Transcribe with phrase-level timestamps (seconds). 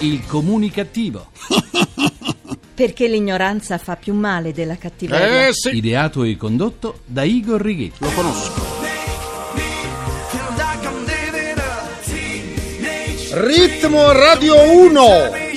[0.00, 1.30] Il comunicativo.
[2.74, 5.48] Perché l'ignoranza fa più male della cattiveria.
[5.48, 7.96] Eh sì, Ideato e condotto da Igor Righetti.
[7.98, 8.76] lo conosco.
[13.30, 15.47] Ritmo Radio 1.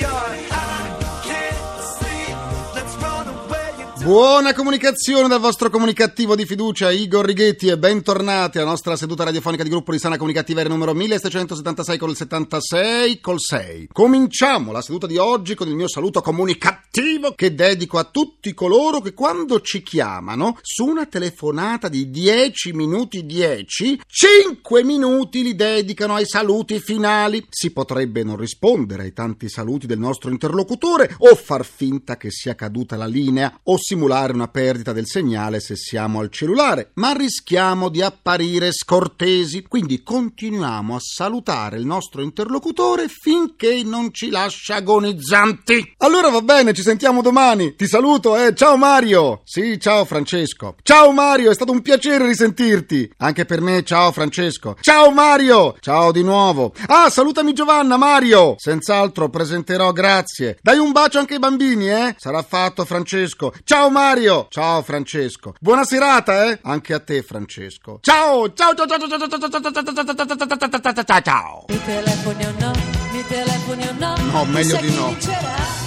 [4.02, 9.62] Buona comunicazione dal vostro comunicativo di fiducia Igor Righetti e bentornati alla nostra seduta radiofonica
[9.62, 13.90] di gruppo di sana comunicativa numero 1676 col 76 col 6.
[13.92, 19.00] Cominciamo la seduta di oggi con il mio saluto comunicativo che dedico a tutti coloro
[19.00, 26.16] che quando ci chiamano su una telefonata di 10 minuti 10, 5 minuti li dedicano
[26.16, 27.46] ai saluti finali.
[27.48, 32.56] Si potrebbe non rispondere ai tanti saluti del nostro interlocutore o far finta che sia
[32.56, 37.90] caduta la linea o simulare una perdita del segnale se siamo al cellulare, ma rischiamo
[37.90, 45.96] di apparire scortesi, quindi continuiamo a salutare il nostro interlocutore finché non ci lascia agonizzanti.
[45.98, 47.74] Allora va bene, ci sentiamo domani.
[47.74, 48.54] Ti saluto, eh.
[48.54, 49.42] Ciao Mario.
[49.44, 50.76] Sì, ciao Francesco.
[50.82, 53.12] Ciao Mario, è stato un piacere risentirti.
[53.18, 54.76] Anche per me, ciao Francesco.
[54.80, 55.76] Ciao Mario.
[55.80, 56.72] Ciao di nuovo.
[56.86, 58.54] Ah, salutami Giovanna, Mario.
[58.56, 60.56] Senz'altro presenterò, grazie.
[60.62, 62.14] Dai un bacio anche ai bambini, eh.
[62.16, 63.52] Sarà fatto Francesco.
[63.64, 64.46] Ciao Mario!
[64.50, 65.54] Ciao Francesco!
[65.60, 66.58] Buona serata, eh?
[66.62, 67.98] Anche a te, Francesco.
[68.00, 68.52] Ciao!
[68.52, 71.64] Ciao, ciao, ciao, ciao, ciao, ciao, ciao, ciao, ciao, ciao, ciao, ciao, ciao!
[71.68, 72.72] Mi telefoni o no?
[73.12, 74.16] Mi telefoni o no?
[74.30, 75.16] No, meglio di no.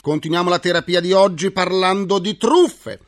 [0.01, 2.99] Continuiamo la terapia di oggi parlando di truffe.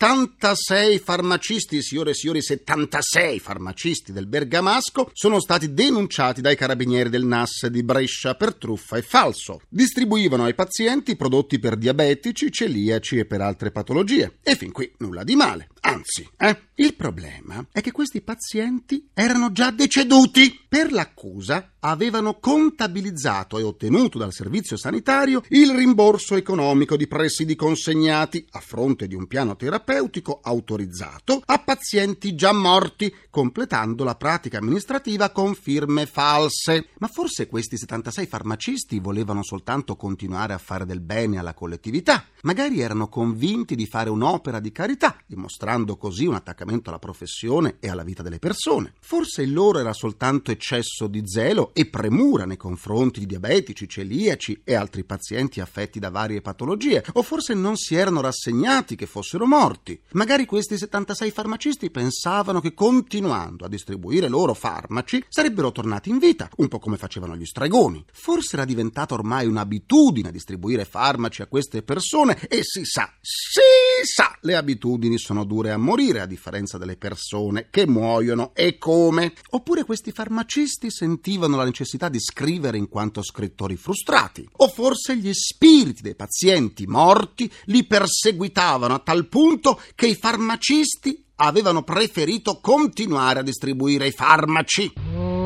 [0.00, 7.24] 76 farmacisti, signore e signori, 76 farmacisti del Bergamasco sono stati denunciati dai carabinieri del
[7.24, 9.60] NAS di Brescia per truffa e falso.
[9.68, 14.38] Distribuivano ai pazienti prodotti per diabetici, celiaci e per altre patologie.
[14.44, 15.66] E fin qui nulla di male.
[15.80, 16.66] Anzi, eh?
[16.76, 20.66] Il problema è che questi pazienti erano già deceduti.
[20.68, 28.46] Per l'accusa avevano contabilizzato e ottenuto dal servizio sanitario il rimborso economico di presidi consegnati
[28.50, 35.30] a fronte di un piano terapeutico autorizzato a pazienti già morti, completando la pratica amministrativa
[35.30, 36.88] con firme false.
[36.98, 42.26] Ma forse questi 76 farmacisti volevano soltanto continuare a fare del bene alla collettività.
[42.42, 47.88] Magari erano convinti di fare un'opera di carità, dimostrando così un attaccamento alla professione e
[47.88, 48.92] alla vita delle persone.
[49.00, 54.62] Forse il loro era soltanto eccesso di zelo e premura nei confronti di diabetici, celiaci
[54.64, 59.46] e altri pazienti affetti da varie patologie, o forse non si erano rassegnati che fossero
[59.46, 59.98] morti.
[60.12, 66.50] Magari questi 76 farmacisti pensavano che continuando a distribuire loro farmaci sarebbero tornati in vita,
[66.56, 68.04] un po' come facevano gli stregoni.
[68.12, 73.60] Forse era diventata ormai un'abitudine distribuire farmaci a queste persone e si sa, si
[74.02, 79.34] sa, le abitudini sono dure a morire a differenza delle persone che muoiono e come.
[79.50, 80.47] Oppure questi farmacisti
[80.88, 84.48] sentivano la necessità di scrivere in quanto scrittori frustrati.
[84.56, 91.24] O forse gli spiriti dei pazienti morti li perseguitavano a tal punto che i farmacisti
[91.36, 95.37] avevano preferito continuare a distribuire i farmaci.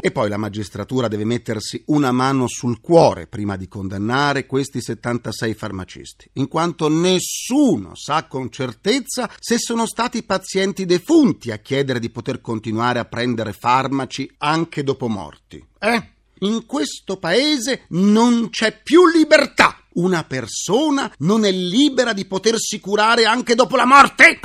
[0.00, 5.54] E poi la magistratura deve mettersi una mano sul cuore prima di condannare questi 76
[5.54, 12.10] farmacisti, in quanto nessuno sa con certezza se sono stati pazienti defunti a chiedere di
[12.10, 15.64] poter continuare a prendere farmaci anche dopo morti.
[15.78, 16.16] Eh?
[16.40, 19.76] In questo paese non c'è più libertà.
[19.94, 24.38] Una persona non è libera di potersi curare anche dopo la morte?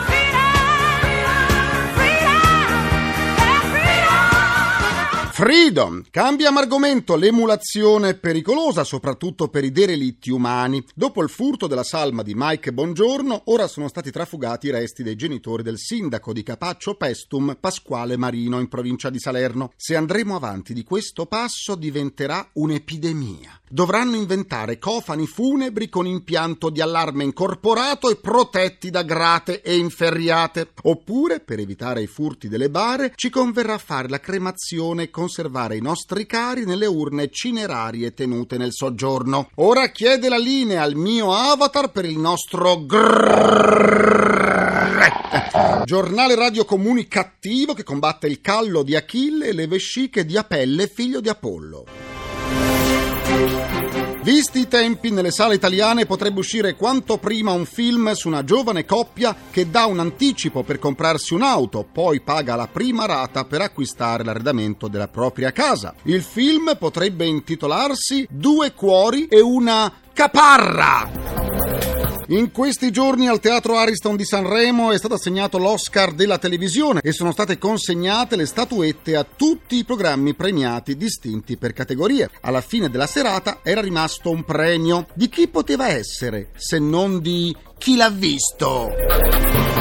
[5.35, 6.03] Freedom!
[6.11, 7.16] Cambiamo argomento.
[7.16, 10.85] L'emulazione è pericolosa, soprattutto per i derelitti umani.
[10.94, 15.16] Dopo il furto della salma di Mike Bongiorno, ora sono stati trafugati i resti dei
[15.16, 19.71] genitori del sindaco di Capaccio Pestum, Pasquale Marino, in provincia di Salerno.
[19.75, 23.59] Se andremo avanti di questo passo, diventerà un'epidemia.
[23.67, 30.73] Dovranno inventare cofani funebri con impianto di allarme incorporato e protetti da grate e inferriate.
[30.83, 35.81] Oppure, per evitare i furti delle bare, ci converrà fare la cremazione e conservare i
[35.81, 39.52] nostri cari nelle urne cinerarie tenute nel soggiorno.
[39.56, 44.22] Ora chiede la linea al mio avatar per il nostro grrrr.
[45.86, 51.22] giornale radio comunicativo che combatte il callo di Achille e le vesciche di Apelle, figlio
[51.22, 52.93] di Apollo.
[54.24, 58.86] Visti i tempi, nelle sale italiane potrebbe uscire quanto prima un film su una giovane
[58.86, 64.24] coppia che dà un anticipo per comprarsi un'auto, poi paga la prima rata per acquistare
[64.24, 65.94] l'arredamento della propria casa.
[66.04, 71.23] Il film potrebbe intitolarsi Due cuori e una caparra.
[72.33, 77.12] In questi giorni al Teatro Ariston di Sanremo è stato assegnato l'Oscar della televisione e
[77.12, 82.31] sono state consegnate le statuette a tutti i programmi premiati distinti per categorie.
[82.41, 85.06] Alla fine della serata era rimasto un premio.
[85.13, 89.73] Di chi poteva essere se non di chi l'ha visto?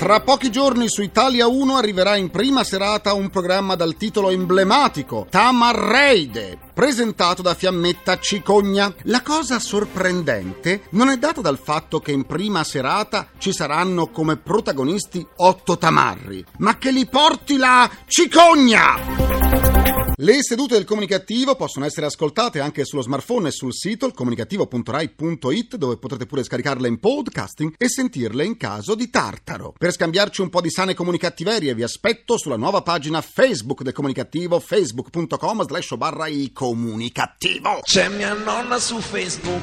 [0.00, 5.26] Tra pochi giorni su Italia 1 arriverà in prima serata un programma dal titolo emblematico
[5.28, 8.94] Tamarreide, presentato da Fiammetta Cicogna.
[9.02, 14.38] La cosa sorprendente non è data dal fatto che in prima serata ci saranno come
[14.38, 19.79] protagonisti otto tamarri, ma che li porti la Cicogna!
[20.22, 25.96] Le sedute del comunicativo possono essere ascoltate anche sullo smartphone e sul sito ilcomunicativo.rai.it dove
[25.96, 29.72] potrete pure scaricarle in podcasting e sentirle in caso di tartaro.
[29.78, 34.60] Per scambiarci un po' di sane comunicattiverie vi aspetto sulla nuova pagina Facebook del comunicativo
[34.60, 37.80] facebook.com slash barra il comunicativo.
[37.82, 39.62] C'è mia nonna su Facebook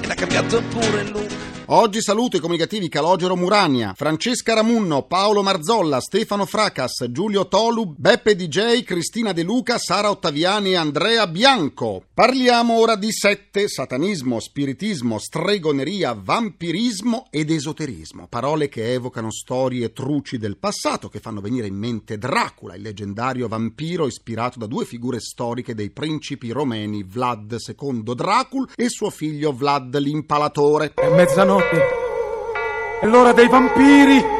[0.00, 1.47] e l'ha cambiato pure look.
[1.70, 8.34] Oggi saluto i comunicativi Calogero Murania, Francesca Ramunno, Paolo Marzolla, Stefano Fracas, Giulio Tolu, Beppe
[8.34, 12.04] DJ, Cristina De Luca, Sara Ottaviani e Andrea Bianco.
[12.14, 20.38] Parliamo ora di sette, satanismo, spiritismo, stregoneria, vampirismo ed esoterismo, parole che evocano storie truci
[20.38, 25.20] del passato che fanno venire in mente Dracula, il leggendario vampiro ispirato da due figure
[25.20, 30.94] storiche dei principi romeni Vlad II Dracul e suo figlio Vlad l'Impalatore.
[30.94, 31.57] È mezzanotte.
[33.00, 34.36] È l'ora dei vampiri.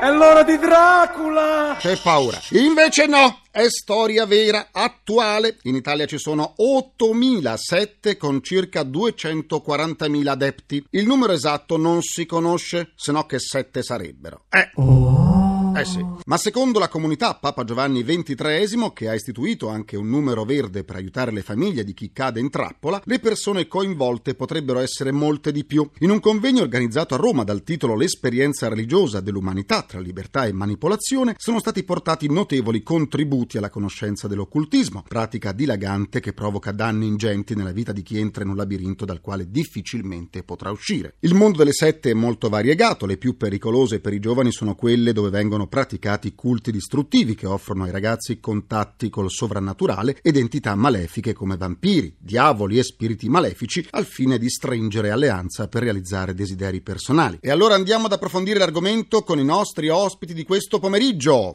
[0.00, 1.76] È l'ora di Dracula.
[1.78, 2.38] C'è paura.
[2.50, 5.58] Invece no, è storia vera, attuale.
[5.62, 10.84] In Italia ci sono 8.007 con circa 240.000 adepti.
[10.90, 14.46] Il numero esatto non si conosce, se no che 7 sarebbero.
[14.50, 15.41] Eh.
[15.74, 16.04] Eh sì.
[16.26, 20.96] Ma secondo la comunità Papa Giovanni XXIII, che ha istituito anche un numero verde per
[20.96, 25.64] aiutare le famiglie di chi cade in trappola, le persone coinvolte potrebbero essere molte di
[25.64, 25.88] più.
[26.00, 31.34] In un convegno organizzato a Roma dal titolo L'esperienza religiosa dell'umanità tra libertà e manipolazione,
[31.38, 37.72] sono stati portati notevoli contributi alla conoscenza dell'occultismo, pratica dilagante che provoca danni ingenti nella
[37.72, 41.14] vita di chi entra in un labirinto dal quale difficilmente potrà uscire.
[41.20, 45.12] Il mondo delle sette è molto variegato, le più pericolose per i giovani sono quelle
[45.12, 51.32] dove vengono praticati culti distruttivi che offrono ai ragazzi contatti col sovrannaturale ed entità malefiche
[51.32, 57.38] come vampiri, diavoli e spiriti malefici al fine di stringere alleanza per realizzare desideri personali.
[57.40, 61.54] E allora andiamo ad approfondire l'argomento con i nostri ospiti di questo pomeriggio.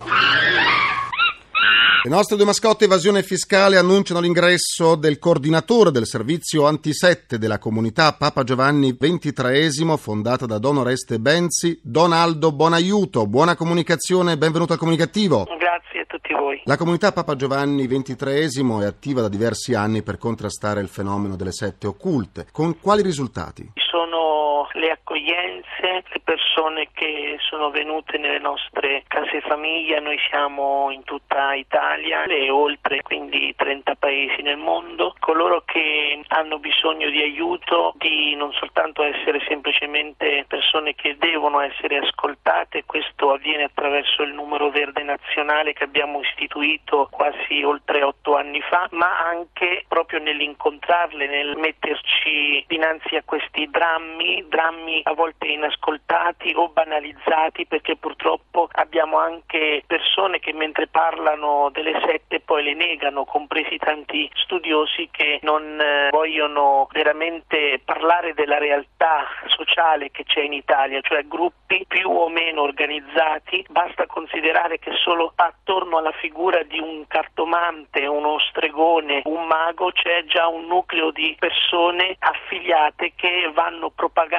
[2.07, 8.13] Le nostre due mascotte evasione fiscale annunciano l'ingresso del coordinatore del servizio antisette della comunità
[8.13, 13.27] Papa Giovanni XXIII fondata da Don Oreste Benzi, Donaldo Bonaiuto.
[13.27, 15.50] Buona comunicazione, benvenuto al comunicativo.
[15.59, 16.62] Grazie a tutti voi.
[16.63, 21.51] La comunità Papa Giovanni XXIII è attiva da diversi anni per contrastare il fenomeno delle
[21.51, 22.48] sette occulte.
[22.54, 23.69] Con quali risultati?
[23.75, 31.03] Sono le accoglienze, le persone che sono venute nelle nostre case famiglia, noi siamo in
[31.03, 37.93] tutta Italia e oltre quindi 30 paesi nel mondo, coloro che hanno bisogno di aiuto,
[37.97, 44.69] di non soltanto essere semplicemente persone che devono essere ascoltate, questo avviene attraverso il numero
[44.69, 51.57] verde nazionale che abbiamo istituito quasi oltre otto anni fa, ma anche proprio nell'incontrarle, nel
[51.57, 59.83] metterci dinanzi a questi drammi, drammi a volte inascoltati o banalizzati perché purtroppo abbiamo anche
[59.86, 66.09] persone che mentre parlano delle sette poi le negano, compresi tanti studiosi che non eh,
[66.09, 72.64] vogliono veramente parlare della realtà sociale che c'è in Italia, cioè gruppi più o meno
[72.64, 79.92] organizzati, basta considerare che solo attorno alla figura di un cartomante, uno stregone, un mago
[79.92, 83.92] c'è già un nucleo di persone affiliate che vanno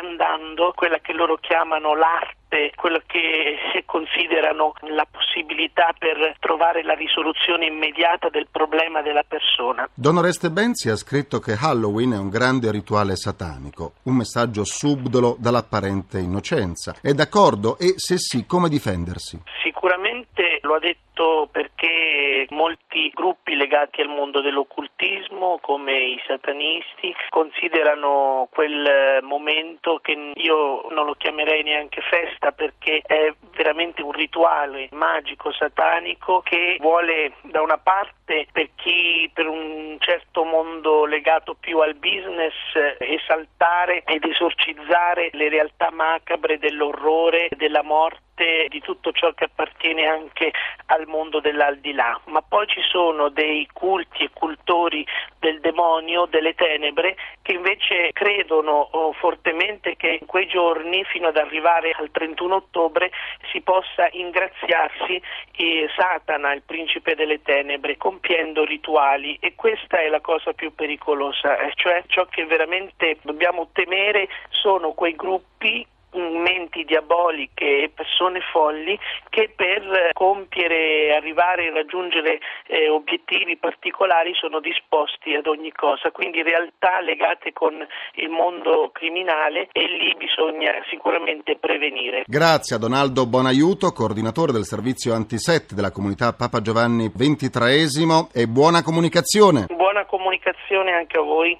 [0.09, 2.38] propagandando quella che loro chiamano l'arte
[2.75, 9.88] quello che considerano la possibilità per trovare la risoluzione immediata del problema della persona.
[9.93, 15.37] Don Oreste Benzi ha scritto che Halloween è un grande rituale satanico, un messaggio subdolo
[15.38, 16.95] dall'apparente innocenza.
[17.02, 17.78] È d'accordo?
[17.78, 19.40] E se sì, come difendersi?
[19.62, 28.49] Sicuramente lo ha detto perché molti gruppi legati al mondo dell'occultismo, come i satanisti, considerano
[28.50, 35.52] quel momento che io non lo chiamerei neanche festa perché è veramente un rituale magico
[35.52, 41.95] satanico che vuole da una parte per chi per un certo mondo legato più al
[41.95, 42.54] business
[42.99, 50.07] esaltare ed esorcizzare le realtà macabre dell'orrore, della morte parte di tutto ciò che appartiene
[50.07, 50.52] anche
[50.87, 55.04] al mondo dell'aldilà, ma poi ci sono dei culti e cultori
[55.40, 61.37] del demonio, delle tenebre, che invece credono oh, fortemente che in quei giorni, fino ad
[61.37, 63.11] arrivare al 31 ottobre,
[63.50, 65.21] si possa ingraziarsi
[65.57, 69.37] eh, Satana, il principe delle tenebre, compiendo rituali.
[69.40, 74.92] E questa è la cosa più pericolosa, eh, cioè ciò che veramente dobbiamo temere sono
[74.92, 78.99] quei gruppi menti diaboliche e persone folli
[79.29, 86.43] che per compiere, arrivare e raggiungere eh, obiettivi particolari sono disposti ad ogni cosa, quindi
[86.43, 87.75] realtà legate con
[88.15, 92.25] il mondo criminale e lì bisogna sicuramente prevenire.
[92.27, 98.83] Grazie a Donaldo Bonaiuto, coordinatore del servizio Antiset della comunità Papa Giovanni XXIII e buona
[98.83, 99.67] comunicazione.
[99.69, 101.59] Buona comunicazione anche a voi.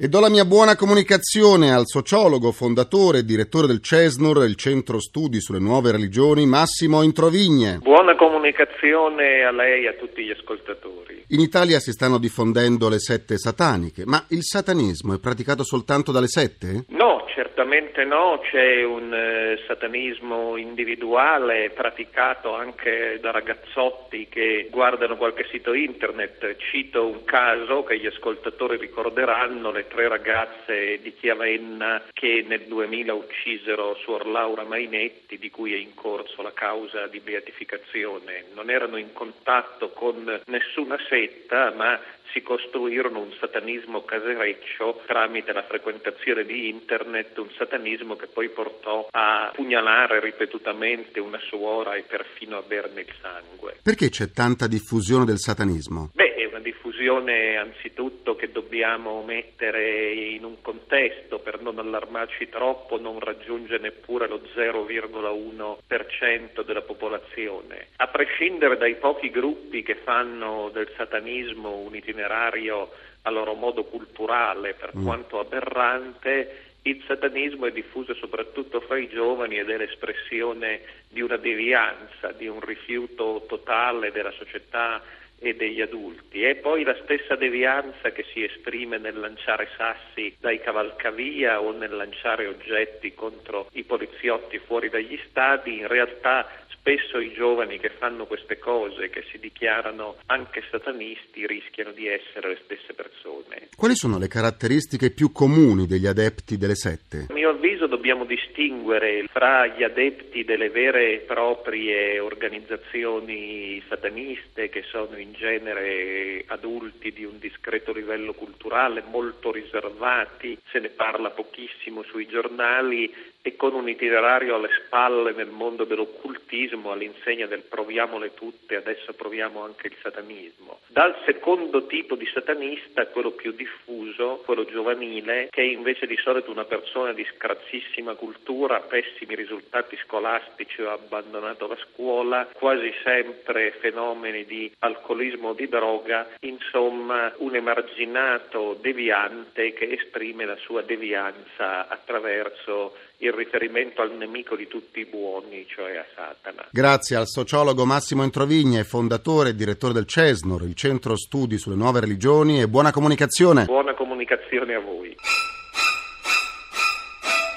[0.00, 5.00] E do la mia buona comunicazione al sociologo, fondatore e direttore del CESNUR, il centro
[5.00, 7.78] studi sulle nuove religioni, Massimo Introvigne.
[7.78, 11.24] Buona comunicazione a lei e a tutti gli ascoltatori.
[11.28, 16.28] In Italia si stanno diffondendo le sette sataniche, ma il satanismo è praticato soltanto dalle
[16.28, 16.84] sette?
[16.88, 25.46] No, certamente no, c'è un eh, satanismo individuale praticato anche da ragazzotti che guardano qualche
[25.50, 26.56] sito internet.
[26.56, 33.12] Cito un caso che gli ascoltatori ricorderanno, le tre ragazze di Chiavenna che nel 2000
[33.12, 38.44] uccisero Suor Laura Mainetti, di cui è in corso la causa di beatificazione.
[38.54, 42.00] Non erano in contatto con nessuna setta, ma
[42.34, 49.06] si costruirono un satanismo casereccio tramite la frequentazione di internet, un satanismo che poi portò
[49.10, 53.76] a pugnalare ripetutamente una suora e perfino a berne il sangue.
[53.82, 56.10] Perché c'è tanta diffusione del satanismo?
[56.14, 62.98] Beh, è una diffusione anzitutto che dobbiamo mettere in un contesto per non allarmarci troppo,
[63.00, 67.88] non raggiunge neppure lo 0,1% della popolazione.
[67.96, 72.90] A prescindere dai pochi gruppi che fanno del satanismo un itinerario
[73.22, 75.04] a loro modo culturale, per Mm.
[75.04, 81.36] quanto aberrante, il satanismo è diffuso soprattutto fra i giovani ed è l'espressione di una
[81.36, 85.02] devianza, di un rifiuto totale della società
[85.38, 86.42] e degli adulti.
[86.42, 91.94] È poi la stessa devianza che si esprime nel lanciare sassi dai cavalcavia o nel
[91.94, 98.26] lanciare oggetti contro i poliziotti fuori dagli stadi, in realtà spesso i giovani che fanno
[98.26, 103.68] queste cose, che si dichiarano anche satanisti, rischiano di essere le stesse persone.
[103.74, 107.28] Quali sono le caratteristiche più comuni degli adepti delle sette?
[107.30, 114.82] A mio avviso dobbiamo distinguere fra gli adepti delle vere e proprie organizzazioni sataniste che
[114.82, 122.02] sono in genere adulti di un discreto livello culturale, molto riservati, se ne parla pochissimo
[122.02, 128.76] sui giornali e con un itinerario alle spalle nel mondo dell'occultismo all'insegna del proviamole tutte,
[128.76, 130.80] adesso proviamo anche il satanismo.
[130.88, 136.50] Dal secondo tipo di satanista, quello più diffuso, quello giovanile, che è invece di solito
[136.50, 144.44] una persona di scarsissima cultura, pessimi risultati scolastici o abbandonato la scuola, quasi sempre fenomeni
[144.44, 152.94] di alcolismo o di droga, insomma un emarginato deviante che esprime la sua devianza attraverso
[153.18, 156.66] il riferimento al nemico di tutti i buoni, cioè a Satana.
[156.70, 162.00] Grazie al sociologo Massimo Introvigne, fondatore e direttore del CESNUR, il centro studi sulle nuove
[162.00, 163.64] religioni e buona comunicazione.
[163.64, 165.16] Buona comunicazione a voi.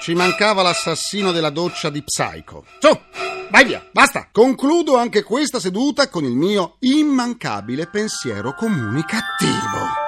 [0.00, 2.64] Ci mancava l'assassino della doccia di Psycho.
[2.78, 2.98] Su,
[3.50, 4.28] vai via, basta.
[4.32, 10.07] Concludo anche questa seduta con il mio immancabile pensiero comunicativo.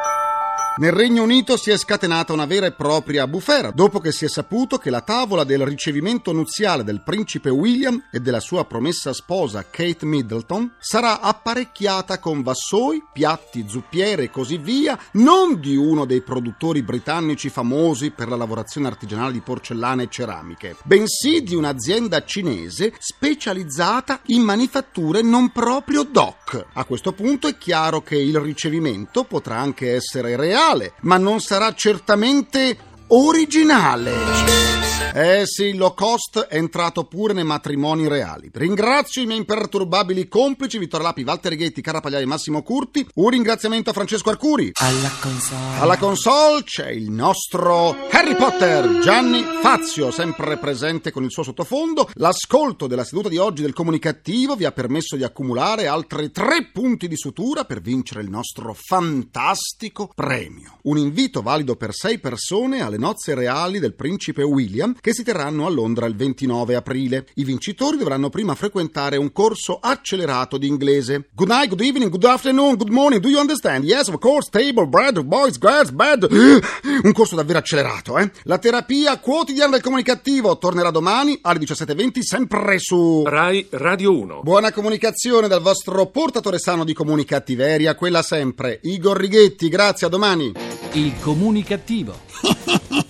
[0.77, 4.29] Nel Regno Unito si è scatenata una vera e propria bufera dopo che si è
[4.29, 9.67] saputo che la tavola del ricevimento nuziale del principe William e della sua promessa sposa
[9.69, 16.23] Kate Middleton sarà apparecchiata con vassoi, piatti, zuppiere e così via, non di uno dei
[16.23, 22.95] produttori britannici famosi per la lavorazione artigianale di porcellane e ceramiche, bensì di un'azienda cinese
[22.97, 26.65] specializzata in manifatture non proprio doc.
[26.75, 30.59] A questo punto è chiaro che il ricevimento potrà anche essere reale,
[31.01, 32.77] ma non sarà certamente
[33.09, 34.90] originale.
[35.13, 38.49] Eh sì, il low cost è entrato pure nei matrimoni reali.
[38.53, 43.05] Ringrazio i miei imperturbabili complici Vittorio Lapi, Walter Ghetti, Carapagliai e Massimo Curti.
[43.15, 44.71] Un ringraziamento a Francesco Arcuri.
[44.75, 45.79] Alla console.
[45.79, 52.09] Alla console c'è il nostro Harry Potter, Gianni Fazio, sempre presente con il suo sottofondo.
[52.15, 57.09] L'ascolto della seduta di oggi del comunicativo vi ha permesso di accumulare altri tre punti
[57.09, 60.79] di sutura per vincere il nostro fantastico premio.
[60.83, 65.67] Un invito valido per sei persone alle nozze reali del principe William che si terranno
[65.67, 67.27] a Londra il 29 aprile.
[67.35, 71.29] I vincitori dovranno prima frequentare un corso accelerato di inglese.
[71.33, 73.85] Good night, good evening, good afternoon, good morning, do you understand?
[73.85, 76.27] Yes, of course, table, bread, boys, girls, bed.
[77.03, 78.31] Un corso davvero accelerato, eh?
[78.45, 83.23] La terapia quotidiana del comunicativo tornerà domani alle 17.20 sempre su...
[83.25, 84.41] Rai Radio 1.
[84.43, 89.69] Buona comunicazione dal vostro portatore sano di comunicattiveria, quella sempre, Igor Righetti.
[89.69, 90.53] Grazie, a domani.
[90.93, 92.19] Il comunicativo.